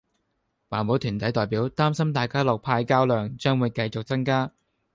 [0.67, 4.51] 環保團體代表擔心大家樂派膠量將會繼續增加